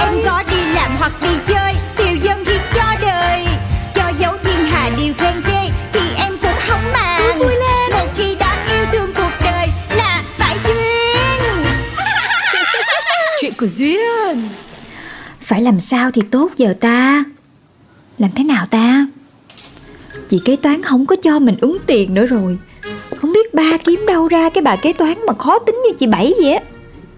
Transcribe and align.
Em 0.00 0.14
có 0.24 0.42
đi 0.50 0.64
làm 0.74 0.96
hoặc 0.98 1.12
đi 1.22 1.28
chơi 1.48 1.74
Tiêu 1.96 2.16
dân 2.22 2.44
thì 2.46 2.58
cho 2.74 2.94
đời. 3.00 3.46
Cho 3.94 4.12
dấu 4.18 4.32
thiên 4.44 4.66
hà 4.66 4.90
điều 4.96 5.14
khen 5.18 5.42
ghê 5.46 5.70
Thì 5.92 6.00
em 6.16 6.32
cũng 6.42 6.58
không 6.68 6.92
màng. 6.92 7.20
Cứ 7.22 7.38
vui 7.38 7.54
lên. 7.56 7.90
Một 7.92 8.06
khi 8.16 8.34
đã 8.34 8.66
yêu 8.72 8.86
thương 8.92 9.14
cuộc 9.14 9.32
đời 9.44 9.68
Là 9.96 10.24
phải 10.38 10.56
duyên. 10.64 11.64
Chuyện 13.40 13.52
của 13.58 13.66
Duyên. 13.66 14.48
Phải 15.40 15.62
làm 15.62 15.80
sao 15.80 16.10
thì 16.10 16.22
tốt 16.30 16.50
giờ 16.56 16.74
ta? 16.80 17.24
Làm 18.18 18.30
thế 18.36 18.44
nào 18.44 18.66
ta? 18.66 19.06
Chị 20.28 20.40
kế 20.44 20.56
toán 20.56 20.82
không 20.82 21.06
có 21.06 21.16
cho 21.22 21.38
mình 21.38 21.56
ứng 21.60 21.76
tiền 21.86 22.14
nữa 22.14 22.26
rồi. 22.26 22.58
Không 23.20 23.32
biết 23.32 23.54
ba 23.54 23.76
kiếm 23.84 24.04
đâu 24.06 24.28
ra 24.28 24.50
cái 24.50 24.62
bà 24.62 24.76
kế 24.76 24.92
toán 24.92 25.14
mà 25.26 25.32
khó 25.38 25.58
tính 25.58 25.82
như 25.84 25.92
chị 25.98 26.06
Bảy 26.06 26.32
vậy 26.42 26.52
á. 26.52 26.60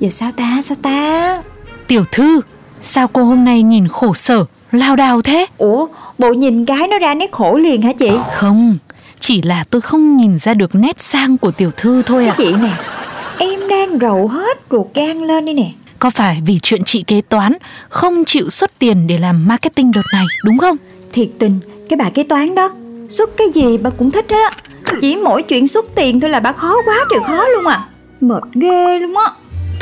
Giờ 0.01 0.11
sao 0.11 0.33
ta 0.33 0.63
sao 0.65 0.77
ta? 0.83 1.43
Tiểu 1.87 2.05
thư, 2.13 2.41
sao 2.83 3.09
cô 3.09 3.25
hôm 3.25 3.45
nay 3.45 3.63
nhìn 3.63 3.89
khổ 3.89 4.15
sở, 4.15 4.45
lao 4.73 4.97
đao 4.97 5.23
thế? 5.23 5.47
Ủa 5.59 5.87
bộ 6.19 6.33
nhìn 6.33 6.65
cái 6.65 6.89
nó 6.89 6.99
ra 6.99 7.15
nét 7.15 7.33
khổ 7.33 7.57
liền 7.57 7.83
hả 7.83 7.93
chị 7.93 8.11
Không, 8.37 8.77
chỉ 9.21 9.43
là 9.43 9.65
tôi 9.71 9.81
không 9.81 10.17
nhìn 10.17 10.39
ra 10.39 10.55
được 10.55 10.75
nét 10.75 11.03
sang 11.03 11.39
của 11.39 11.51
tiểu 11.51 11.71
thư 11.77 12.03
thôi 12.03 12.27
à. 12.27 12.35
Chị 12.39 12.53
nè 12.53 12.73
Em 13.39 13.69
đang 13.69 13.99
rầu 13.99 14.29
hết 14.29 14.59
ruột 14.71 14.87
gan 14.95 15.19
lên 15.19 15.45
đi 15.45 15.55
nè 15.55 15.71
Có 15.99 16.11
phải 16.11 16.43
vì 16.47 16.59
chuyện 16.63 16.83
chị 16.85 17.05
kế 17.07 17.21
toán 17.21 17.53
không 17.89 18.25
chịu 18.25 18.51
xuất 18.51 18.79
tiền 18.79 19.07
để 19.07 19.19
làm 19.19 19.49
marketing 19.49 19.93
đợt 19.95 20.07
này, 20.13 20.25
đúng 20.45 20.59
không? 20.59 20.77
Thiệt 21.13 21.29
tình 21.39 21.61
cái 21.89 21.97
bà 21.97 22.11
kế 22.11 22.23
toán 22.23 22.55
đó 22.55 22.71
Xuất 23.09 23.37
cái 23.37 23.47
gì 23.55 23.79
bà 23.79 23.91
cũng 23.91 24.11
thích 24.11 24.27
á 24.29 24.51
Chỉ 25.01 25.17
mỗi 25.17 25.43
chuyện 25.43 25.69
xuất 25.69 25.85
tiền 25.95 26.21
thôi 26.21 26.31
là 26.31 26.41
bà 26.41 26.53
khó 26.53 26.75
quá 26.85 26.97
trời 27.11 27.21
khó 27.27 27.45
luôn 27.49 27.67
à 27.67 27.85
Mệt 28.21 28.43
ghê 28.55 28.99
luôn 28.99 29.17
á 29.17 29.33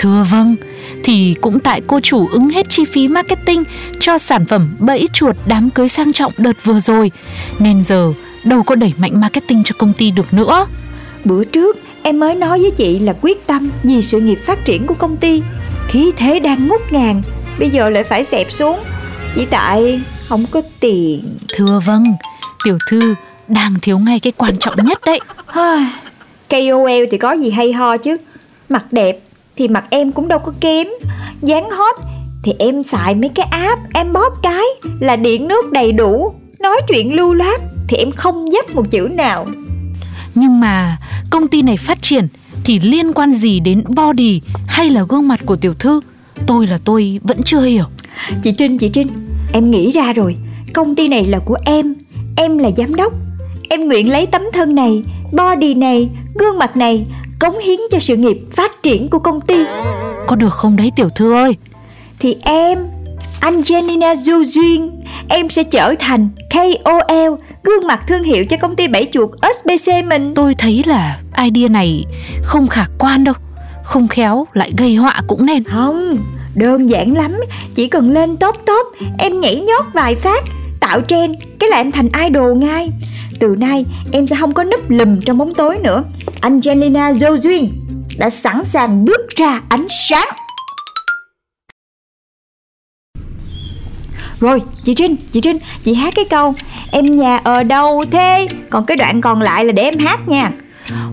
Thưa 0.01 0.25
vâng, 0.31 0.57
thì 1.05 1.35
cũng 1.41 1.59
tại 1.59 1.81
cô 1.87 2.01
chủ 2.01 2.29
ứng 2.29 2.49
hết 2.49 2.67
chi 2.69 2.85
phí 2.85 3.09
marketing 3.09 3.65
cho 4.01 4.19
sản 4.19 4.47
phẩm 4.47 4.77
bẫy 4.79 5.09
chuột 5.13 5.37
đám 5.47 5.71
cưới 5.71 5.89
sang 5.89 6.13
trọng 6.13 6.33
đợt 6.39 6.65
vừa 6.65 6.81
rồi, 6.81 7.11
nên 7.59 7.83
giờ 7.83 8.13
đâu 8.45 8.63
có 8.63 8.75
đẩy 8.75 8.93
mạnh 8.99 9.21
marketing 9.21 9.63
cho 9.65 9.75
công 9.79 9.93
ty 9.93 10.11
được 10.11 10.35
nữa. 10.35 10.67
Bữa 11.25 11.45
trước 11.45 11.79
em 12.03 12.21
mới 12.21 12.35
nói 12.35 12.59
với 12.61 12.71
chị 12.71 12.99
là 12.99 13.15
quyết 13.21 13.47
tâm 13.47 13.71
vì 13.83 14.03
sự 14.03 14.21
nghiệp 14.21 14.39
phát 14.47 14.65
triển 14.65 14.87
của 14.87 14.95
công 14.95 15.17
ty 15.17 15.43
Khí 15.89 16.11
thế 16.17 16.41
đang 16.41 16.69
ngút 16.69 16.81
ngàn 16.91 17.23
Bây 17.59 17.71
giờ 17.71 17.91
lại 17.91 18.05
phải 18.05 18.25
xẹp 18.25 18.53
xuống 18.53 18.79
Chỉ 19.35 19.47
tại 19.47 20.01
không 20.29 20.47
có 20.51 20.63
tiền 20.81 21.39
Thưa 21.55 21.81
vâng, 21.87 22.05
tiểu 22.65 22.79
thư 22.91 23.15
đang 23.49 23.75
thiếu 23.83 23.99
ngay 23.99 24.21
cái 24.21 24.33
quan 24.37 24.57
trọng 24.57 24.75
nhất 24.77 25.01
đấy. 25.07 25.21
KOL 26.49 27.05
thì 27.11 27.19
có 27.19 27.33
gì 27.33 27.51
hay 27.51 27.73
ho 27.73 27.97
chứ 27.97 28.17
Mặt 28.69 28.93
đẹp 28.93 29.19
thì 29.61 29.69
mặt 29.69 29.85
em 29.91 30.13
cũng 30.13 30.29
đâu 30.29 30.39
có 30.39 30.53
kém. 30.61 30.87
Dáng 31.43 31.71
hot 31.71 31.97
thì 32.43 32.53
em 32.59 32.83
xài 32.83 33.15
mấy 33.15 33.29
cái 33.29 33.47
app 33.51 33.81
Em 33.95 34.13
bóp 34.13 34.33
cái 34.43 34.65
là 35.01 35.17
điện 35.17 35.49
nước 35.49 35.73
đầy 35.73 35.93
đủ. 35.93 36.35
Nói 36.61 36.81
chuyện 36.89 37.15
lưu 37.15 37.35
loát 37.35 37.61
thì 37.89 37.97
em 37.97 38.11
không 38.11 38.51
dấp 38.51 38.75
một 38.75 38.91
chữ 38.91 39.09
nào. 39.13 39.47
Nhưng 40.35 40.61
mà 40.61 40.99
công 41.31 41.49
ty 41.49 41.63
này 41.63 41.77
phát 41.77 42.03
triển 42.03 42.29
thì 42.65 42.79
liên 42.79 43.13
quan 43.13 43.33
gì 43.33 43.61
đến 43.61 43.85
body 43.89 44.41
hay 44.67 44.91
là 44.91 45.05
gương 45.09 45.29
mặt 45.29 45.41
của 45.47 45.57
tiểu 45.57 45.75
thư? 45.75 46.01
Tôi 46.47 46.67
là 46.67 46.79
tôi 46.85 47.21
vẫn 47.23 47.43
chưa 47.43 47.61
hiểu. 47.61 47.85
Chị 48.43 48.53
Trinh, 48.53 48.79
chị 48.79 48.89
Trinh 48.89 49.09
Em 49.53 49.71
nghĩ 49.71 49.91
ra 49.91 50.13
rồi. 50.13 50.37
Công 50.75 50.95
ty 50.95 51.09
này 51.09 51.25
là 51.25 51.39
của 51.39 51.57
em 51.65 51.95
Em 52.37 52.59
là 52.59 52.71
giám 52.77 52.95
đốc. 52.95 53.13
Em 53.71 53.89
nguyện 53.89 54.11
lấy 54.11 54.27
tấm 54.27 54.43
thân 54.53 54.75
này 54.75 55.03
Body 55.33 55.75
này 55.75 56.09
Gương 56.35 56.59
mặt 56.59 56.77
này 56.77 57.07
Cống 57.41 57.59
hiến 57.59 57.79
cho 57.91 57.99
sự 57.99 58.17
nghiệp 58.17 58.39
phát 58.57 58.70
triển 58.83 59.09
của 59.09 59.19
công 59.19 59.41
ty 59.41 59.65
Có 60.27 60.37
được 60.37 60.53
không 60.53 60.77
đấy 60.77 60.93
tiểu 60.97 61.09
thư 61.09 61.35
ơi? 61.35 61.57
Thì 62.19 62.37
em 62.43 62.79
Angelina 63.41 64.15
Du 64.15 64.45
Duyên 64.45 65.03
Em 65.29 65.49
sẽ 65.49 65.63
trở 65.63 65.95
thành 65.99 66.29
KOL 66.51 67.35
Gương 67.63 67.87
mặt 67.87 68.01
thương 68.07 68.23
hiệu 68.23 68.45
cho 68.45 68.57
công 68.57 68.77
ty 68.77 68.89
bảy 68.89 69.09
chuột 69.13 69.31
SBC 69.43 70.05
mình 70.05 70.35
Tôi 70.35 70.55
thấy 70.55 70.83
là 70.87 71.21
idea 71.45 71.69
này 71.69 72.05
không 72.43 72.67
khả 72.67 72.87
quan 72.99 73.25
đâu. 73.25 73.35
Không 73.85 74.09
khéo 74.09 74.47
lại 74.53 74.73
gây 74.79 74.95
họa 74.95 75.23
cũng 75.27 75.47
nên. 75.47 75.65
Không 75.65 76.17
Đơn 76.55 76.91
giản 76.91 77.15
lắm 77.15 77.41
Chỉ 77.75 77.87
cần 77.89 78.13
lên 78.13 78.37
top 78.37 78.57
top 78.67 78.87
Em 79.19 79.41
nhảy 79.41 79.61
nhót 79.61 79.85
vài 79.93 80.15
phát 80.15 80.45
Tạo 80.81 81.01
trend 81.01 81.35
Cái 81.59 81.71
là 81.71 81.77
em 81.77 81.91
thành 81.91 82.09
idol 82.25 82.57
ngay 82.59 82.91
Từ 83.41 83.47
nay 83.59 83.85
em 84.13 84.27
sẽ 84.27 84.37
không 84.41 84.53
có 84.53 84.65
núp 84.65 84.91
lùm 84.91 85.21
trong 85.21 85.39
bóng 85.39 85.55
tối 85.55 85.79
nữa 85.83 86.05
Angelina 86.41 87.13
Jo 87.13 87.37
Duyên 87.37 87.73
Đã 88.19 88.31
sẵn 88.31 88.65
sàng 88.65 89.05
bước 89.05 89.29
ra 89.37 89.61
ánh 89.69 89.87
sáng. 89.89 90.29
Rồi 94.41 94.63
chị 94.85 94.95
Trinh 94.95 95.17
Chị 95.33 95.41
Trinh 95.41 95.59
Chị 95.83 95.95
hát 95.95 96.15
cái 96.17 96.25
câu 96.25 96.55
Em 96.93 97.17
nhà 97.17 97.37
ở 97.37 97.63
đâu 97.63 98.05
thế? 98.13 98.49
Còn 98.71 98.87
cái 98.87 98.97
đoạn 98.97 99.21
còn 99.21 99.43
lại 99.43 99.65
là 99.65 99.73
để 99.73 99.83
em 99.83 99.99
hát 99.99 100.29
nha. 100.29 100.51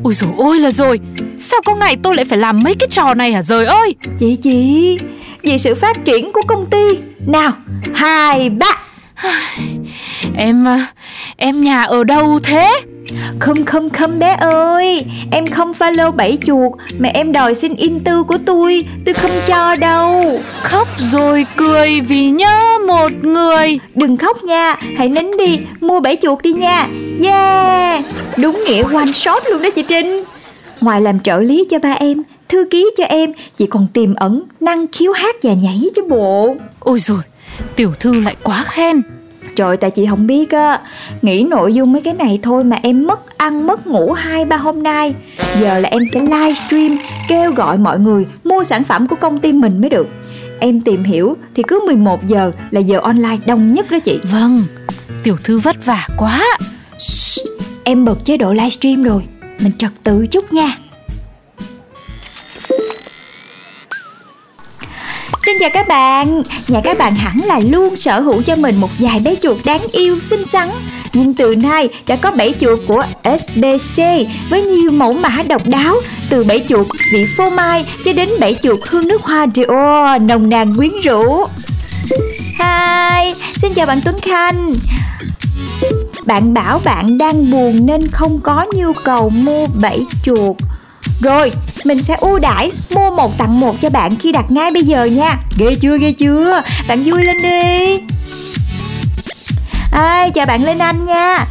Ôi 0.04 0.14
dồi 0.14 0.30
ôi 0.38 0.60
là 0.60 0.72
rồi 0.72 1.00
Sao 1.40 1.60
có 1.66 1.76
ngày 1.76 1.98
tôi 2.04 2.16
lại 2.16 2.26
phải 2.26 2.38
làm 2.38 2.64
mấy 2.64 2.76
cái 2.80 2.88
trò 2.92 3.14
này 3.14 3.34
hả 3.34 3.42
rời 3.42 3.66
ơi? 3.66 3.96
Chị 4.20 4.36
chị 4.36 5.00
Vì 5.42 5.58
sự 5.58 5.76
phát 5.76 6.06
triển 6.06 6.32
của 6.32 6.42
công 6.48 6.66
ty. 6.66 6.86
Nào 7.28 7.52
Hai 7.96 8.50
ba 8.50 8.72
Em 10.36 10.66
em 11.38 11.64
nhà 11.64 11.84
ở 11.84 12.04
đâu 12.04 12.40
thế 12.44 12.82
Không 13.40 13.66
không 13.66 13.90
không 13.90 14.20
bé 14.20 14.36
ơi 14.40 15.06
Em 15.32 15.48
không 15.48 15.74
follow 15.80 16.12
bảy 16.12 16.38
chuột 16.46 16.72
Mà 17.00 17.10
em 17.14 17.32
đòi 17.32 17.56
xin 17.56 17.74
in 17.74 18.00
tư 18.00 18.24
của 18.24 18.38
tôi. 18.46 18.86
Tôi 19.06 19.14
không 19.14 19.32
cho 19.48 19.76
đâu. 19.76 20.40
Khóc 20.64 20.88
rồi 20.98 21.46
cười 21.58 22.02
vì 22.02 22.30
nhớ 22.30 22.80
một 22.88 23.12
người. 23.22 23.80
Đừng 23.96 24.18
khóc 24.18 24.44
nha 24.44 24.76
Hãy 24.98 25.10
nín 25.10 25.32
đi 25.38 25.60
Mua 25.80 26.00
bảy 26.00 26.18
chuột 26.22 26.42
đi 26.42 26.54
nha. 26.54 26.88
Yeah 27.24 28.04
Đúng 28.38 28.64
nghĩa 28.66 28.84
one 28.94 29.12
shot 29.12 29.44
luôn 29.46 29.62
đó 29.62 29.70
chị 29.76 29.84
Trinh. 29.84 30.24
Ngoài 30.82 31.02
làm 31.02 31.20
trợ 31.20 31.38
lý 31.38 31.66
cho 31.70 31.80
ba 31.80 31.92
em 31.92 32.24
Thư 32.50 32.66
ký 32.72 32.90
cho 32.98 33.04
em 33.04 33.32
Chị 33.58 33.66
còn 33.68 33.88
tiềm 33.94 34.16
ẩn 34.16 34.44
Năng 34.60 34.88
khiếu 34.88 35.12
hát 35.12 35.36
và 35.44 35.54
nhảy 35.54 35.82
chứ 35.96 36.02
bộ. 36.10 36.56
Ôi 36.80 37.00
rồi 37.00 37.22
Tiểu 37.76 37.94
thư 38.00 38.22
lại 38.22 38.36
quá 38.44 38.64
khen 38.68 39.02
Trời 39.58 39.78
tại 39.78 39.92
chị 39.92 40.06
không 40.10 40.28
biết 40.28 40.52
á. 40.52 40.80
Nghĩ 41.22 41.44
nội 41.44 41.74
dung 41.74 41.92
mấy 41.92 42.02
cái 42.02 42.14
này 42.14 42.40
thôi 42.44 42.64
mà 42.64 42.80
em 42.84 43.08
mất 43.08 43.38
ăn 43.38 43.68
mất 43.68 43.88
ngủ 43.88 44.14
hai 44.14 44.46
ba 44.46 44.58
hôm 44.58 44.84
nay. 44.84 45.14
Giờ 45.62 45.80
là 45.80 45.90
em 45.90 46.02
sẽ 46.14 46.20
livestream 46.20 46.98
Kêu 47.28 47.52
gọi 47.52 47.78
mọi 47.78 48.00
người 48.00 48.26
mua 48.44 48.64
sản 48.64 48.84
phẩm 48.84 49.08
của 49.08 49.16
công 49.16 49.38
ty 49.38 49.54
mình 49.54 49.82
mới 49.82 49.90
được. 49.90 50.08
Em 50.60 50.82
tìm 50.82 51.04
hiểu 51.04 51.34
thì 51.56 51.64
cứ 51.68 51.86
11 51.86 52.26
giờ 52.28 52.52
là 52.72 52.80
giờ 52.80 53.00
online 53.00 53.38
đông 53.46 53.74
nhất 53.74 53.92
đó 53.92 54.00
chị. 54.00 54.20
Vâng 54.24 54.64
Tiểu 55.24 55.38
thư 55.44 55.58
vất 55.58 55.86
vả 55.86 56.08
quá. 56.18 56.44
Em 57.84 58.06
bật 58.06 58.26
chế 58.26 58.38
độ 58.38 58.54
livestream 58.54 59.04
rồi. 59.04 59.22
Mình 59.60 59.72
trật 59.78 59.92
tự 60.04 60.26
chút 60.32 60.54
nha 60.54 60.78
Xin 65.48 65.58
chào 65.60 65.70
các 65.74 65.88
bạn. 65.88 66.44
Nhà 66.68 66.82
các 66.84 66.98
bạn 66.98 67.16
hẳn 67.16 67.38
là 67.46 67.60
luôn 67.60 67.96
sở 67.96 68.20
hữu 68.20 68.42
cho 68.42 68.56
mình 68.56 68.76
một 68.76 68.90
vài 69.00 69.20
bé 69.20 69.36
chuột 69.36 69.58
đáng 69.66 69.82
yêu, 69.92 70.20
xinh 70.22 70.46
xắn. 70.46 70.70
Nhưng 71.14 71.34
từ 71.34 71.56
nay 71.56 71.90
đã 72.08 72.16
có 72.16 72.32
bảy 72.32 72.54
chuột 72.60 72.80
của 72.88 73.04
SBC 73.24 74.04
Với 74.50 74.62
nhiều 74.62 74.92
mẫu 74.92 75.14
mã 75.14 75.44
độc 75.48 75.68
đáo 75.68 75.96
Từ 76.30 76.44
bảy 76.44 76.66
chuột 76.70 76.88
vị 77.14 77.26
phô 77.38 77.50
mai 77.50 77.86
cho 78.06 78.14
đến 78.14 78.30
bảy 78.40 78.56
chuột 78.64 78.80
hương 78.88 79.08
nước 79.08 79.22
hoa 79.22 79.48
Dior 79.56 80.22
nồng 80.22 80.50
nàn 80.50 80.76
quyến 80.78 80.92
rũ. 81.04 81.46
Hi, 82.60 83.34
xin 83.62 83.74
chào 83.74 83.86
bạn 83.86 84.02
Tuấn 84.06 84.20
Khanh. 84.22 84.76
Bạn 86.26 86.54
bảo 86.54 86.80
bạn 86.84 87.18
đang 87.18 87.52
buồn 87.52 87.86
nên 87.86 88.08
không 88.08 88.40
có 88.44 88.66
nhu 88.74 88.94
cầu 88.94 89.30
mua 89.30 89.68
bảy 89.82 90.00
chuột. 90.24 90.56
Rồi, 91.22 91.52
mình 91.86 92.02
sẽ 92.04 92.16
ưu 92.20 92.40
đãi 92.40 92.72
mua 92.90 93.12
một 93.12 93.38
tặng 93.38 93.60
một 93.60 93.76
cho 93.82 93.90
bạn 93.90 94.16
khi 94.16 94.32
đặt 94.32 94.52
ngay 94.52 94.72
bây 94.72 94.84
giờ 94.84 95.06
nha. 95.06 95.38
Ghê 95.58 95.76
chưa, 95.82 95.98
ghê 95.98 96.12
chưa? 96.12 96.62
Bạn 96.88 97.04
vui 97.04 97.24
lên 97.24 97.42
đi. 97.42 98.00
À, 99.92 100.30
Chào 100.34 100.46
bạn 100.46 100.66
Linh 100.66 100.80
Anh 100.80 101.06
nha. 101.06 101.46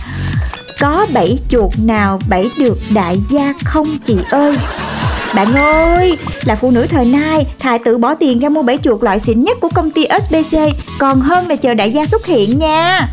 Có 0.81 1.07
bảy 1.13 1.39
chuột 1.49 1.73
nào 1.85 2.21
bảy 2.29 2.51
được 2.59 2.79
đại 2.95 3.19
gia 3.31 3.53
không 3.65 3.99
chị 4.05 4.17
ơi? 4.31 4.57
Bạn 5.35 5.55
ơi, 5.55 6.19
là 6.45 6.57
phụ 6.57 6.71
nữ 6.71 6.87
thời 6.87 7.05
nay, 7.05 7.47
thà 7.59 7.79
tự 7.79 7.99
bỏ 7.99 8.15
tiền 8.15 8.39
ra 8.39 8.49
mua 8.49 8.63
bảy 8.63 8.79
chuột 8.83 9.03
loại 9.03 9.21
xịn 9.21 9.45
nhất 9.45 9.59
của 9.61 9.69
công 9.75 9.91
ty 9.91 10.05
SBC 10.23 10.59
còn 10.99 11.21
hơn 11.21 11.49
là 11.49 11.57
chờ 11.57 11.75
đại 11.75 11.91
gia 11.91 12.07
xuất 12.07 12.27
hiện 12.27 12.59
nha. 12.59 13.09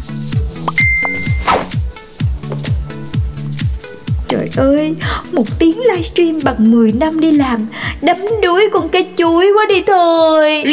Ơi, 4.56 4.96
một 5.32 5.60
tiếng 5.60 5.80
livestream 5.80 6.40
bằng 6.44 6.72
10 6.72 6.92
năm 6.92 7.20
đi 7.20 7.32
làm 7.32 7.68
Đắm 8.02 8.18
đuối 8.42 8.70
con 8.74 8.90
cây 8.90 9.08
chuối 9.16 9.52
quá 9.56 9.66
đi 9.70 9.84
thôi. 9.88 10.64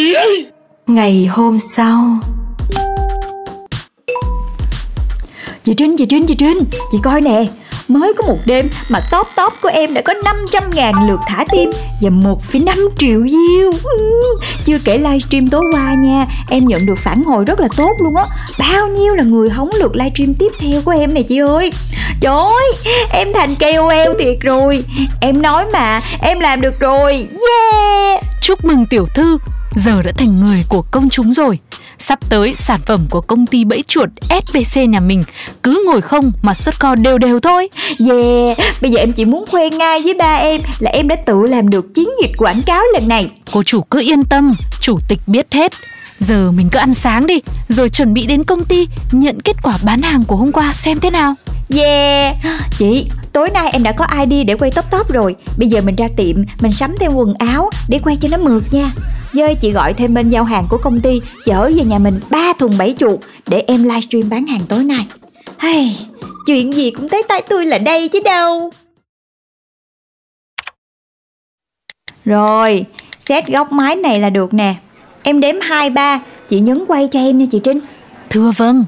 Ngày 0.86 1.26
hôm 1.30 1.58
sau. 1.58 2.20
Chị 5.62 5.74
Trinh, 5.76 5.96
chị 5.96 6.06
Trinh, 6.08 6.26
chị 6.26 6.34
Trinh 6.38 6.64
Chị 6.92 6.98
coi 7.02 7.20
nè. 7.20 7.46
Mới 7.90 8.12
có 8.18 8.26
một 8.26 8.38
đêm 8.44 8.68
mà 8.88 9.00
top 9.10 9.26
top 9.36 9.52
của 9.62 9.68
em 9.68 9.94
đã 9.94 10.02
có 10.04 10.14
500 10.24 10.62
ngàn 10.74 11.08
lượt 11.08 11.20
thả 11.28 11.44
tim 11.52 11.70
Và 12.00 12.10
1,5 12.10 12.88
triệu 12.98 13.20
view. 13.20 13.72
Ừ. 13.82 14.34
Chưa 14.64 14.78
kể 14.84 14.98
livestream 14.98 15.48
tối 15.48 15.64
qua 15.72 15.94
nha. 15.94 16.26
Em 16.48 16.64
nhận 16.64 16.86
được 16.86 16.98
phản 16.98 17.24
hồi 17.24 17.44
rất 17.44 17.60
là 17.60 17.68
tốt 17.76 17.92
luôn 18.02 18.16
á. 18.16 18.24
Bao 18.58 18.88
nhiêu 18.88 19.14
là 19.14 19.22
người 19.22 19.50
hóng 19.50 19.70
lượt 19.78 19.96
livestream 19.96 20.34
tiếp 20.34 20.52
theo 20.60 20.82
của 20.84 20.90
em 20.90 21.14
này 21.14 21.22
chị 21.22 21.38
ơi? 21.38 21.72
Trời 22.20 22.34
ơi, 22.36 22.94
em 23.12 23.28
thành 23.34 23.54
KOL 23.54 24.20
thiệt 24.20 24.36
rồi. 24.40 24.84
Em 25.20 25.42
nói 25.42 25.64
mà, 25.72 26.00
em 26.22 26.40
làm 26.40 26.60
được 26.60 26.80
rồi. 26.80 27.28
Yeah! 27.30 28.24
Chúc 28.42 28.64
mừng 28.64 28.86
tiểu 28.90 29.06
thư, 29.14 29.38
giờ 29.74 30.02
đã 30.04 30.12
thành 30.18 30.34
người 30.34 30.64
của 30.68 30.82
công 30.90 31.08
chúng 31.10 31.32
rồi. 31.32 31.58
Sắp 32.00 32.18
tới 32.28 32.54
sản 32.54 32.80
phẩm 32.86 33.00
của 33.10 33.20
công 33.20 33.46
ty 33.46 33.64
bẫy 33.64 33.82
chuột 33.82 34.08
SBC 34.46 34.78
nhà 34.88 35.00
mình 35.00 35.22
cứ 35.62 35.84
ngồi 35.86 36.00
không 36.00 36.32
mà 36.42 36.54
xuất 36.54 36.80
kho 36.80 36.94
đều 36.94 37.18
đều 37.18 37.40
thôi. 37.40 37.68
Yeah, 38.08 38.58
bây 38.80 38.90
giờ 38.90 38.98
em 38.98 39.12
chỉ 39.12 39.24
muốn 39.24 39.44
khoe 39.50 39.70
ngay 39.70 40.02
với 40.02 40.14
ba 40.14 40.34
em 40.34 40.60
là 40.78 40.90
em 40.90 41.08
đã 41.08 41.16
tự 41.26 41.42
làm 41.42 41.70
được 41.70 41.94
chiến 41.94 42.08
dịch 42.22 42.30
quảng 42.38 42.62
cáo 42.62 42.82
lần 42.94 43.08
này 43.08 43.30
Cô 43.52 43.62
chủ 43.62 43.80
cứ 43.80 44.00
yên 44.00 44.24
tâm, 44.24 44.54
chủ 44.80 44.98
tịch 45.08 45.18
biết 45.26 45.46
hết. 45.50 45.72
Giờ 46.18 46.50
mình 46.50 46.68
cứ 46.72 46.78
ăn 46.78 46.94
sáng 46.94 47.26
đi, 47.26 47.40
rồi 47.68 47.88
chuẩn 47.88 48.14
bị 48.14 48.26
đến 48.26 48.44
công 48.44 48.64
ty 48.64 48.88
nhận 49.12 49.40
kết 49.40 49.56
quả 49.62 49.78
bán 49.82 50.02
hàng 50.02 50.24
của 50.24 50.36
hôm 50.36 50.52
qua 50.52 50.72
xem 50.72 51.00
thế 51.00 51.10
nào. 51.10 51.34
Yeah 51.76 52.36
Chị, 52.78 53.06
tối 53.32 53.50
nay 53.50 53.70
em 53.72 53.82
đã 53.82 53.92
có 53.92 54.06
ID 54.20 54.46
để 54.46 54.54
quay 54.54 54.70
top 54.70 54.84
top 54.90 55.12
rồi. 55.12 55.36
Bây 55.58 55.68
giờ 55.68 55.80
mình 55.80 55.96
ra 55.96 56.08
tiệm, 56.16 56.36
mình 56.60 56.72
sắm 56.72 56.94
thêm 57.00 57.12
quần 57.14 57.34
áo 57.34 57.70
để 57.88 57.98
quay 58.04 58.16
cho 58.20 58.28
nó 58.28 58.36
mượt 58.36 58.62
nha. 58.70 58.90
Dơi 59.32 59.54
chị 59.54 59.72
gọi 59.72 59.94
thêm 59.94 60.14
bên 60.14 60.28
giao 60.28 60.44
hàng 60.44 60.66
của 60.70 60.78
công 60.78 61.00
ty 61.00 61.20
Chở 61.44 61.70
về 61.76 61.84
nhà 61.84 61.98
mình 61.98 62.20
ba 62.30 62.52
thùng 62.58 62.78
bảy 62.78 62.94
chuột 62.98 63.20
Để 63.48 63.64
em 63.66 63.82
livestream 63.82 64.28
bán 64.30 64.46
hàng 64.46 64.60
tối 64.68 64.84
nay. 64.84 65.06
Hey, 65.58 65.96
Chuyện 66.46 66.72
gì 66.72 66.90
cũng 66.90 67.08
tới 67.08 67.22
tay 67.28 67.42
tôi 67.48 67.66
là 67.66 67.78
đây 67.78 68.08
chứ 68.08 68.20
đâu. 68.24 68.70
Rồi, 72.24 72.84
xét 73.20 73.48
góc 73.48 73.72
máy 73.72 73.96
này 73.96 74.20
là 74.20 74.30
được 74.30 74.54
nè. 74.54 74.74
Em 75.22 75.40
đếm 75.40 75.54
2, 75.60 75.90
3 75.90 76.20
Chị 76.48 76.60
nhấn 76.60 76.84
quay 76.88 77.08
cho 77.12 77.20
em 77.20 77.38
nha 77.38 77.46
chị 77.50 77.60
Trinh. 77.64 77.78
Thưa 78.30 78.50
vâng, 78.56 78.84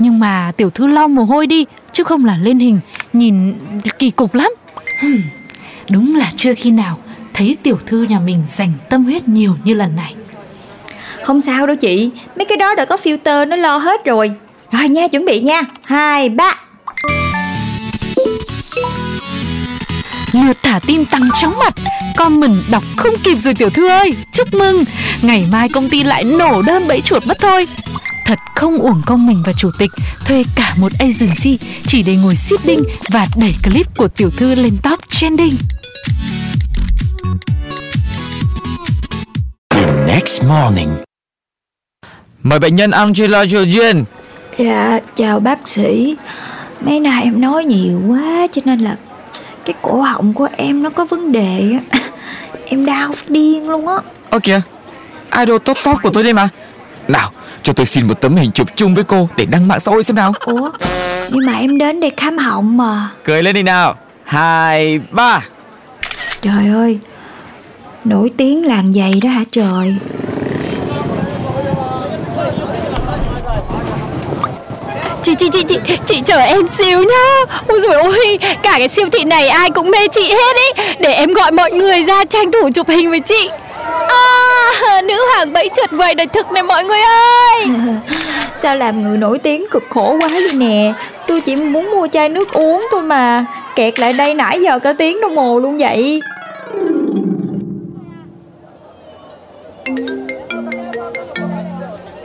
nhưng 0.00 0.18
mà 0.18 0.52
tiểu 0.56 0.70
thư 0.70 0.86
lau 0.86 1.08
mồ 1.08 1.24
hôi 1.24 1.46
đi, 1.46 1.64
chứ 1.92 2.04
không 2.04 2.24
là 2.24 2.36
lên 2.36 2.58
hình, 2.58 2.80
nhìn 3.12 3.54
kỳ 3.98 4.10
cục 4.10 4.34
lắm. 4.34 4.52
Hừm, 5.00 5.22
đúng 5.90 6.16
là 6.16 6.30
chưa 6.36 6.54
khi 6.54 6.70
nào 6.70 6.98
thấy 7.34 7.56
tiểu 7.62 7.78
thư 7.86 8.02
nhà 8.02 8.20
mình 8.20 8.44
dành 8.46 8.72
tâm 8.90 9.04
huyết 9.04 9.28
nhiều 9.28 9.56
như 9.64 9.74
lần 9.74 9.96
này. 9.96 10.14
Không 11.24 11.40
sao 11.40 11.66
đâu 11.66 11.76
chị 11.76 12.10
Mấy 12.36 12.44
cái 12.44 12.56
đó 12.56 12.74
đã 12.74 12.84
có 12.84 12.96
filter 12.96 13.48
nó 13.48 13.56
lo 13.56 13.76
hết 13.76 14.04
rồi. 14.04 14.32
Rồi 14.72 14.88
nha 14.88 15.08
chuẩn 15.08 15.24
bị 15.24 15.40
nha. 15.40 15.62
Hai 15.82 16.28
ba. 16.28 16.54
Lượt 20.32 20.56
thả 20.62 20.78
tim 20.86 21.04
tăng 21.04 21.30
chóng 21.34 21.58
mặt 21.58 21.74
Comment 22.16 22.56
đọc 22.70 22.82
không 22.96 23.14
kịp 23.24 23.34
rồi 23.38 23.54
tiểu 23.54 23.70
thư 23.70 23.88
ơi. 23.88 24.10
Chúc 24.32 24.54
mừng 24.54 24.84
Ngày 25.22 25.46
mai 25.52 25.68
công 25.68 25.88
ty 25.88 26.04
lại 26.04 26.24
nổ 26.24 26.62
đơn 26.62 26.88
bẫy 26.88 27.00
chuột 27.00 27.26
mất 27.26 27.38
thôi 27.38 27.66
Thật 28.30 28.38
không 28.54 28.78
uổng 28.78 29.02
công 29.06 29.26
mình 29.26 29.42
và 29.46 29.52
chủ 29.52 29.70
tịch 29.78 29.90
Thuê 30.26 30.44
cả 30.56 30.74
một 30.80 30.92
agency 30.98 31.58
Chỉ 31.86 32.02
để 32.02 32.16
ngồi 32.16 32.36
seeding 32.36 32.84
Và 33.08 33.26
đẩy 33.36 33.54
clip 33.64 33.96
của 33.96 34.08
tiểu 34.08 34.30
thư 34.30 34.54
lên 34.54 34.76
top 34.82 34.98
trending 35.08 35.54
The 39.70 39.86
next 40.06 40.42
morning. 40.48 40.88
Mời 42.42 42.58
bệnh 42.58 42.74
nhân 42.74 42.90
Angela 42.90 43.44
Georgian. 43.44 44.04
Dạ 44.58 45.00
chào 45.16 45.40
bác 45.40 45.68
sĩ 45.68 46.16
Mấy 46.80 47.00
nay 47.00 47.22
em 47.22 47.40
nói 47.40 47.64
nhiều 47.64 48.02
quá 48.08 48.46
Cho 48.52 48.62
nên 48.64 48.80
là 48.80 48.96
Cái 49.64 49.74
cổ 49.82 50.00
họng 50.00 50.34
của 50.34 50.48
em 50.56 50.82
nó 50.82 50.90
có 50.90 51.04
vấn 51.04 51.32
đề 51.32 51.72
á 51.92 52.00
Em 52.66 52.84
đau 52.84 53.12
phát 53.12 53.30
điên 53.30 53.68
luôn 53.70 53.88
á 53.88 53.96
Ơ 54.30 54.38
kìa, 54.38 54.60
idol 55.38 55.58
top 55.64 55.76
top 55.84 55.96
của 56.02 56.10
tôi 56.10 56.22
đây 56.22 56.32
mà. 56.32 56.48
Nào, 57.10 57.30
cho 57.62 57.72
tôi 57.72 57.86
xin 57.86 58.08
một 58.08 58.20
tấm 58.20 58.36
hình 58.36 58.52
chụp 58.52 58.68
chung 58.76 58.94
với 58.94 59.04
cô 59.04 59.28
để 59.36 59.44
đăng 59.44 59.68
mạng 59.68 59.80
xã 59.80 59.90
hội 59.90 60.04
xem 60.04 60.16
nào. 60.16 60.32
Ủa 60.44 60.70
Nhưng 61.30 61.46
mà 61.46 61.52
em 61.58 61.78
đến 61.78 62.00
để 62.00 62.10
khám 62.16 62.38
họng 62.38 62.76
mà 62.76 63.08
Cười 63.24 63.42
lên 63.42 63.54
đi 63.54 63.62
nào. 63.62 63.94
Hai, 64.24 65.00
ba. 65.10 65.40
Trời 66.42 66.68
ơi 66.74 66.98
Nổi 68.04 68.30
tiếng 68.36 68.66
làng 68.66 68.92
giày 68.92 69.12
đó 69.22 69.30
hả 69.30 69.44
trời 69.52 69.96
Chị 75.22 75.34
chị 75.34 75.48
chị 75.52 75.62
chị 75.68 75.78
chị 76.06 76.20
chờ 76.26 76.38
em 76.38 76.60
xíu 76.78 76.98
nhá 76.98 77.54
Ôi 77.68 77.80
dồi 77.80 77.94
ôi 77.94 78.38
Cả 78.62 78.74
cái 78.78 78.88
siêu 78.88 79.06
thị 79.12 79.24
này 79.24 79.48
ai 79.48 79.70
cũng 79.70 79.90
mê 79.90 80.08
chị 80.08 80.30
hết 80.30 80.56
ý 80.56 80.84
Để 81.00 81.12
em 81.12 81.32
gọi 81.32 81.52
mọi 81.52 81.70
người 81.72 82.02
ra 82.02 82.24
tranh 82.24 82.52
thủ 82.52 82.70
chụp 82.74 82.88
hình 82.88 83.10
với 83.10 83.20
chị 83.20 83.50
À 84.70 85.02
nữ 85.04 85.24
hoàng 85.34 85.52
bẫy 85.52 85.70
chuột 85.76 85.90
vầy 85.90 86.14
đời 86.14 86.26
thực 86.26 86.52
này 86.52 86.62
mọi 86.62 86.84
người 86.84 87.00
ơi. 87.00 87.66
Sao 88.54 88.76
làm 88.76 89.02
người 89.02 89.18
nổi 89.18 89.38
tiếng 89.38 89.66
cực 89.70 89.82
khổ 89.90 90.16
quá 90.20 90.28
vậy 90.32 90.54
nè? 90.54 90.92
Tôi 91.26 91.40
chỉ 91.40 91.56
muốn 91.56 91.90
mua 91.90 92.06
chai 92.12 92.28
nước 92.28 92.52
uống 92.52 92.86
thôi 92.90 93.02
mà. 93.02 93.44
Kẹt 93.76 94.00
lại 94.00 94.12
đây 94.12 94.34
nãy 94.34 94.60
giờ 94.60 94.78
cả 94.78 94.92
tiếng 94.92 95.20
đồng 95.20 95.36
hồ 95.36 95.58
luôn 95.58 95.78
vậy. 95.78 96.20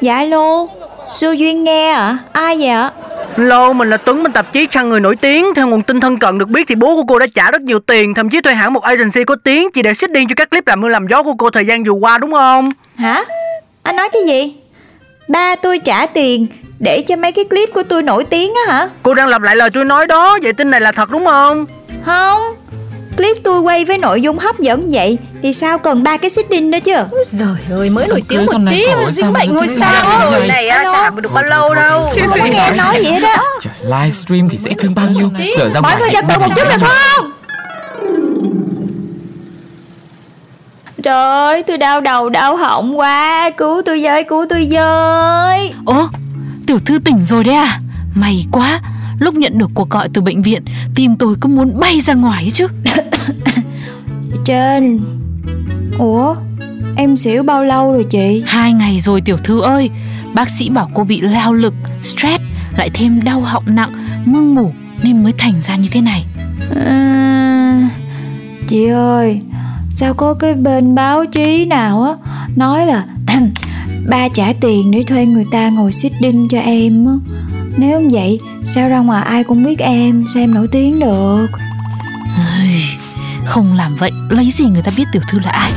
Dạ 0.02 0.16
alo 0.16 0.68
Sư 1.12 1.32
Duyên 1.32 1.64
nghe 1.64 1.92
ạ. 1.92 2.00
À? 2.02 2.18
Ai 2.32 2.58
vậy 2.60 2.70
ạ? 2.70 2.92
Lô, 3.36 3.74
mình 3.74 3.90
là 3.90 3.98
Tuấn, 3.98 4.24
mình 4.24 4.32
tạp 4.32 4.54
chí 4.54 4.68
trang 4.68 4.90
người 4.90 5.00
nổi 5.00 5.16
tiếng. 5.16 5.56
Theo 5.56 5.68
nguồn 5.68 5.84
tin 5.84 6.00
thân 6.00 6.20
cận 6.20 6.38
được 6.38 6.50
biết 6.50 6.68
thì 6.68 6.76
bố 6.76 6.96
của 6.96 7.04
cô 7.08 7.20
đã 7.20 7.26
trả 7.36 7.52
rất 7.52 7.62
nhiều 7.62 7.80
tiền, 7.80 8.14
thậm 8.14 8.30
chí 8.30 8.42
thuê 8.42 8.54
hãng 8.54 8.74
một 8.74 8.84
agency 8.84 9.24
có 9.24 9.36
tiếng 9.44 9.72
chỉ 9.72 9.82
để 9.82 9.94
seeding 9.94 10.28
cho 10.28 10.36
các 10.36 10.50
clip 10.50 10.68
làm 10.68 10.82
mưa 10.82 10.88
làm 10.88 11.08
gió 11.08 11.24
của 11.24 11.34
cô 11.38 11.50
thời 11.50 11.66
gian 11.66 11.84
vừa 11.84 11.92
qua 11.92 12.18
đúng 12.18 12.32
không? 12.32 12.72
Hả 12.96 13.24
Anh 13.84 13.96
nói 13.96 14.10
cái 14.14 14.22
gì 14.26 14.56
Ba 15.28 15.56
tôi 15.56 15.80
trả 15.80 16.06
tiền 16.06 16.48
Để 16.80 17.02
cho 17.02 17.16
mấy 17.16 17.32
cái 17.32 17.46
clip 17.46 17.70
của 17.74 17.84
tôi 17.84 18.04
nổi 18.04 18.24
tiếng 18.24 18.54
á 18.68 18.74
hả 18.74 18.90
Cô 19.04 19.14
đang 19.14 19.28
lặp 19.28 19.42
lại 19.42 19.56
lời 19.56 19.70
tôi 19.74 19.86
nói 19.86 20.08
đó, 20.08 20.38
vậy 20.44 20.54
tin 20.54 20.72
này 20.72 20.82
là 20.82 20.92
thật 20.92 21.10
đúng 21.12 21.26
không? 21.26 21.66
Không 22.06 22.42
Clip 23.18 23.38
tôi 23.44 23.60
quay 23.60 23.86
với 23.86 23.98
nội 23.98 24.22
dung 24.22 24.38
hấp 24.38 24.60
dẫn 24.60 24.90
vậy 24.92 25.18
Thì 25.42 25.54
sao 25.54 25.78
cần 25.78 26.04
ba 26.04 26.18
cái 26.18 26.30
seeding 26.30 26.72
nữa 26.72 26.78
chứ? 26.86 26.96
Trời 27.40 27.58
ơi 27.72 27.90
mới 27.90 28.08
nổi 28.08 28.24
tiếng 28.28 28.46
một 28.46 28.54
tí 28.70 28.86
mà 29.06 29.12
dính 29.12 29.34
bệnh 29.34 29.54
ngôi 29.54 29.68
sao 29.68 30.10
á. 30.10 30.30
vậy? 30.30 30.48
này 30.48 30.68
á, 30.68 30.84
chả 30.84 31.10
được 31.10 31.34
bao 31.34 31.44
lâu 31.44 31.74
đâu. 31.74 32.14
Không 32.20 32.40
có 32.40 32.46
nghe 32.46 32.72
nói 32.72 33.04
vậy 33.04 33.22
đó. 33.22 33.44
Trời, 33.62 33.74
livestream 33.84 34.50
thì 34.50 34.58
dễ 34.58 34.72
thương 34.80 34.96
bao 34.96 35.08
nhiêu. 35.10 35.30
Giờ 35.58 35.70
ra 35.70 35.82
Mọi 35.82 35.92
ngoài 35.92 36.02
người 36.02 36.10
trật 36.14 36.26
tự 36.28 36.40
một 36.40 36.50
chút 36.56 36.64
được 36.70 36.88
không? 36.88 37.32
Trời 41.04 41.14
ơi 41.16 41.64
tôi 41.68 41.78
đau 41.78 42.02
đầu 42.02 42.30
đau 42.30 42.58
họng 42.58 43.00
quá. 43.00 43.50
Cứu 43.58 43.82
tôi 43.86 44.04
với 44.04 44.24
cứu 44.24 44.46
tôi 44.50 44.68
với. 44.72 45.74
Ố, 45.86 46.08
tiểu 46.68 46.80
thư 46.86 47.00
tỉnh 47.06 47.26
rồi 47.26 47.44
đấy 47.44 47.56
à? 47.56 47.80
May 48.16 48.46
quá 48.52 48.80
Lúc 49.20 49.36
nhận 49.36 49.58
được 49.58 49.72
cuộc 49.74 49.90
gọi 49.90 50.10
từ 50.14 50.22
bệnh 50.22 50.42
viện 50.42 50.62
Tim 50.96 51.16
tôi 51.16 51.36
cứ 51.42 51.48
muốn 51.48 51.80
bay 51.80 52.02
ra 52.02 52.14
ngoài 52.14 52.44
ấy 52.44 52.52
chứ 52.52 52.68
Trên. 54.46 55.00
Ủa 55.98 56.36
Em 56.98 57.18
xỉu 57.18 57.44
bao 57.44 57.64
lâu 57.64 57.94
rồi 57.94 58.04
chị? 58.04 58.44
Hai 58.46 58.74
ngày 58.74 59.00
rồi 59.00 59.22
tiểu 59.22 59.38
thư 59.38 59.62
ơi. 59.62 59.90
Bác 60.34 60.50
sĩ 60.50 60.70
bảo 60.70 60.90
cô 60.94 61.04
bị 61.04 61.22
lao 61.22 61.54
lực, 61.54 61.74
stress 62.02 62.44
Lại 62.78 62.90
thêm 62.94 63.24
đau 63.24 63.42
họng 63.42 63.64
nặng, 63.68 63.92
mưng 64.26 64.56
mủ 64.56 64.72
Nên 65.04 65.24
mới 65.24 65.34
thành 65.38 65.62
ra 65.62 65.76
như 65.76 65.88
thế 65.92 66.02
này. 66.02 66.26
À, 66.76 67.90
Chị 68.68 68.88
ơi 68.88 69.42
Sao 69.96 70.14
có 70.14 70.34
cái 70.34 70.54
bên 70.54 70.96
báo 70.96 71.26
chí 71.26 71.66
nào 71.66 72.04
á 72.04 72.14
Nói 72.56 72.86
là 72.86 73.06
Ba 74.10 74.30
trả 74.30 74.54
tiền 74.62 74.92
để 74.92 75.04
thuê 75.04 75.26
người 75.26 75.46
ta 75.52 75.70
ngồi 75.70 75.92
sitting 75.92 76.48
cho 76.52 76.60
em 76.60 77.06
á? 77.06 77.14
Nếu 77.78 77.98
không 77.98 78.10
vậy 78.10 78.40
Sao 78.64 78.90
ra 78.90 79.00
ngoài 79.00 79.24
ai 79.26 79.44
cũng 79.44 79.64
biết 79.64 79.80
em 79.80 80.26
Sao 80.34 80.44
em 80.44 80.54
nổi 80.54 80.68
tiếng 80.68 81.00
được 81.00 81.48
Không 83.46 83.78
làm 83.78 83.96
vậy 83.96 84.12
Lấy 84.30 84.52
gì 84.52 84.66
người 84.66 84.82
ta 84.82 84.92
biết 84.98 85.04
tiểu 85.14 85.22
thư 85.30 85.40
là 85.40 85.52
ai? 85.52 85.72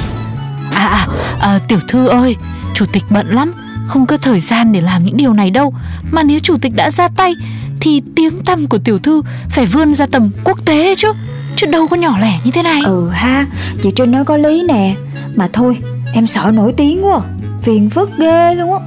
À 0.73 0.87
à, 0.87 1.07
à 1.41 1.59
tiểu 1.69 1.79
thư 1.89 2.07
ơi 2.07 2.37
Chủ 2.75 2.87
tịch 2.93 3.03
bận 3.11 3.27
lắm 3.35 3.53
Không 3.87 4.07
có 4.07 4.17
thời 4.17 4.41
gian 4.41 4.73
để 4.73 4.81
làm 4.81 5.05
những 5.05 5.17
điều 5.17 5.33
này 5.33 5.51
đâu. 5.51 5.75
Mà 6.11 6.23
nếu 6.23 6.39
chủ 6.39 6.59
tịch 6.59 6.73
đã 6.77 6.91
ra 6.91 7.09
tay 7.17 7.35
Thì 7.81 8.03
tiếng 8.17 8.41
tăm 8.45 8.67
của 8.67 8.79
tiểu 8.79 8.99
thư 8.99 9.23
Phải 9.51 9.67
vươn 9.67 9.95
ra 9.95 10.07
tầm 10.07 10.31
quốc 10.45 10.65
tế 10.65 10.95
chứ. 10.95 11.13
Chứ 11.57 11.67
đâu 11.67 11.87
có 11.87 11.97
nhỏ 11.97 12.19
lẻ 12.19 12.39
như 12.45 12.51
thế 12.51 12.63
này. 12.63 12.81
Ừ 12.85 13.11
ha 13.11 13.47
Chị 13.83 13.91
Trinh 13.97 14.11
nói 14.11 14.25
có 14.25 14.37
lý 14.37 14.63
nè. 14.69 14.95
Mà 15.35 15.49
thôi 15.53 15.79
em 16.13 16.27
sợ 16.27 16.51
nổi 16.55 16.73
tiếng 16.77 17.07
quá 17.07 17.21
Phiền 17.63 17.91
phức 17.91 18.11
ghê 18.19 18.55
luôn 18.55 18.73
á. 18.73 18.79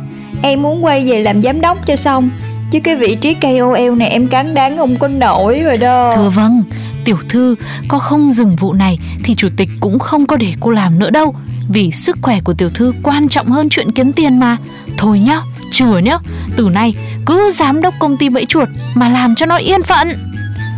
Em 0.42 0.62
muốn 0.62 0.86
quay 0.86 1.10
về 1.10 1.24
làm 1.24 1.42
giám 1.42 1.62
đốc 1.62 1.86
cho 1.88 1.96
xong 1.96 2.30
Chứ 2.72 2.80
cái 2.80 2.96
vị 2.96 3.16
trí 3.16 3.34
KOL 3.34 3.96
này 3.98 4.10
em 4.10 4.28
cắn 4.28 4.54
đáng 4.54 4.78
không 4.78 4.96
có 4.96 5.08
nổi 5.08 5.60
rồi 5.60 5.78
đó. 5.78 6.14
Thưa 6.16 6.30
vâng, 6.30 6.64
tiểu 7.06 7.18
thư 7.30 7.56
có 7.88 8.00
không 8.00 8.30
dừng 8.30 8.56
vụ 8.56 8.74
này 8.74 9.00
thì 9.24 9.36
chủ 9.36 9.48
tịch 9.58 9.70
cũng 9.80 10.00
không 10.00 10.26
có 10.26 10.36
để 10.36 10.54
cô 10.60 10.72
làm 10.72 11.00
nữa 11.00 11.10
đâu. 11.10 11.36
Vì 11.70 11.92
sức 11.92 12.18
khỏe 12.22 12.40
của 12.44 12.54
tiểu 12.54 12.70
thư 12.74 12.94
quan 13.04 13.28
trọng 13.28 13.48
hơn 13.48 13.70
chuyện 13.70 13.92
kiếm 13.92 14.12
tiền 14.12 14.40
mà. 14.40 14.58
Thôi 14.98 15.20
nhá, 15.20 15.42
chừa 15.72 15.98
nhá, 15.98 16.18
từ 16.56 16.70
nay 16.70 16.96
cứ 17.26 17.52
giám 17.52 17.82
đốc 17.82 17.94
công 18.00 18.18
ty 18.18 18.30
bẫy 18.30 18.46
chuột 18.46 18.70
mà 18.94 19.10
làm 19.10 19.36
cho 19.36 19.46
nó 19.46 19.56
yên 19.56 19.82
phận. 19.84 20.08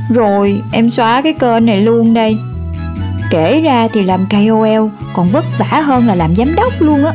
Rồi 0.10 0.62
em 0.72 0.89
xóa 0.89 1.22
cái 1.22 1.34
kênh 1.34 1.65
này 1.65 1.82
luôn 1.82 2.13
đây 2.13 2.38
Kể 3.30 3.62
ra 3.62 3.88
thì 3.94 4.03
làm 4.03 4.25
KOL 4.30 4.88
còn 5.13 5.30
vất 5.30 5.46
vả 5.58 5.82
hơn 5.82 6.08
là 6.08 6.15
làm 6.15 6.36
giám 6.36 6.56
đốc 6.56 6.82
luôn 6.82 7.06
á 7.06 7.13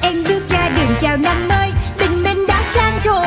Em 0.00 0.14
bước 0.28 0.48
ra 0.48 0.68
đường 0.68 0.96
chào 1.00 1.16
năm 1.16 1.48
mới 1.48 1.72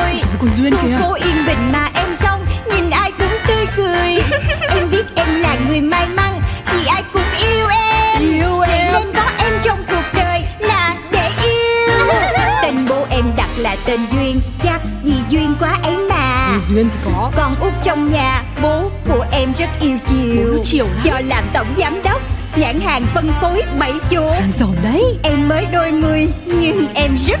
rồi 0.02 0.20
Còn 0.40 0.50
Duyên 0.56 0.72
Khu 0.76 0.88
phố 1.00 1.14
yên 1.14 1.46
bình 1.46 1.72
mà 1.72 1.90
em 1.94 2.16
xong 2.16 2.46
Nhìn 2.70 2.90
ai 2.90 3.12
cũng 3.18 3.38
tươi 3.46 3.66
cười. 3.76 4.22
Em 4.68 4.90
biết 4.90 5.04
em 5.14 5.40
là 5.40 5.56
người 5.68 5.80
may 5.80 6.06
mắn 6.06 6.40
Vì 6.72 6.86
ai 6.86 7.02
cũng 7.12 7.22
yêu 7.38 7.66
em. 7.68 8.22
Yêu 8.22 8.60
em. 8.60 8.92
Nên 8.92 9.12
có 9.14 9.24
em 9.38 9.52
trong 9.62 9.84
cuộc 9.88 10.04
đời 10.14 10.44
là 10.58 10.96
để 11.10 11.30
yêu. 11.44 12.06
Tên 12.62 12.86
bố 12.88 13.06
em 13.10 13.24
đặt 13.36 13.48
là 13.56 13.76
tên 13.86 14.00
Duyên 14.12 14.40
Chắc 14.62 14.80
vì 15.04 15.14
duyên 15.28 15.54
quá 15.60 15.78
ấy 15.82 15.96
mà. 15.96 16.58
Duyên 16.68 16.88
thì 16.92 16.98
có. 17.04 17.32
Con 17.36 17.56
út 17.60 17.72
trong 17.84 18.12
nhà 18.12 18.42
Bố 18.62 18.90
của 19.08 19.26
em 19.32 19.52
rất 19.58 19.68
yêu 19.80 19.98
chiều. 20.08 20.62
Chiều 20.64 20.84
lắm. 20.84 21.04
Do 21.04 21.20
làm 21.28 21.44
tổng 21.52 21.66
giám 21.76 22.02
đốc 22.04 22.22
Nhãn 22.56 22.80
hàng 22.80 23.06
phân 23.14 23.30
phối 23.40 23.62
bảy 23.78 23.92
chỗ. 24.10 24.34
Giàu 24.58 24.74
đấy. 24.84 25.02
Em 25.22 25.48
mới 25.48 25.66
đôi 25.72 25.92
mươi 25.92 26.28
nhưng 26.46 26.86
em 26.94 27.16
rất 27.26 27.40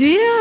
đời 0.00 0.37